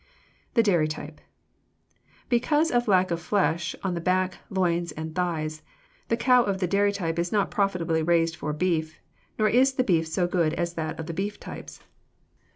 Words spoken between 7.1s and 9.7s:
is not profitably raised for beef, nor